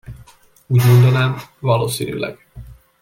Úgy 0.67 0.83
mondanám, 0.85 1.37
valószínűleg. 1.59 2.45